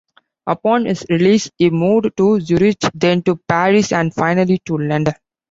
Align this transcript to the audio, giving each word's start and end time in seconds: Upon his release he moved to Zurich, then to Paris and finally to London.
Upon 0.47 0.87
his 0.87 1.05
release 1.11 1.47
he 1.59 1.69
moved 1.69 2.17
to 2.17 2.39
Zurich, 2.39 2.79
then 2.95 3.21
to 3.21 3.35
Paris 3.35 3.91
and 3.91 4.11
finally 4.11 4.59
to 4.65 4.79
London. 4.79 5.13